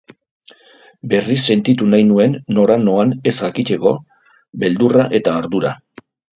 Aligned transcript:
Berriz 1.11 1.37
sentitu 1.49 1.89
nahi 1.91 2.07
nuen 2.13 2.33
nora 2.57 2.79
noan 2.87 3.13
ez 3.33 3.35
jakiteko 3.43 3.95
beldurra 4.65 5.09
eta 5.23 5.39
ardura. 5.45 5.79